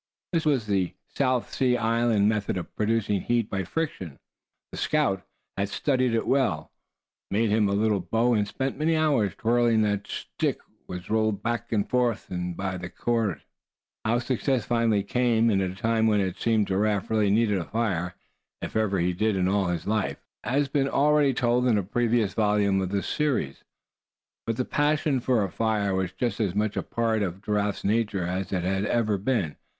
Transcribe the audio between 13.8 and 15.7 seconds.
How success finally came, and at